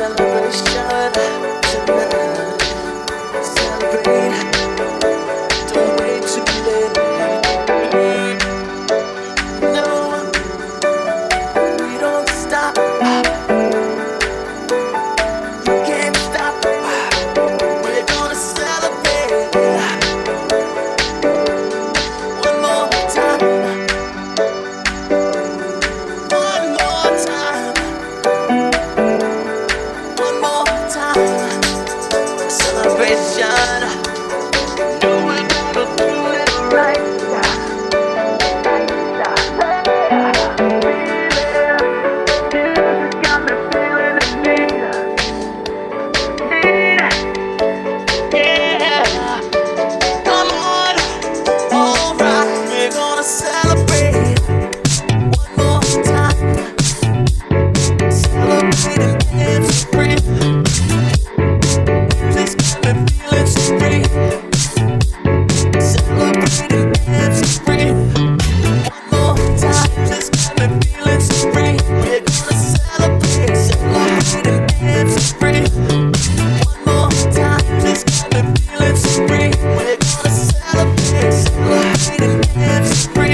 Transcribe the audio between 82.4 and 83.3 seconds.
It's free.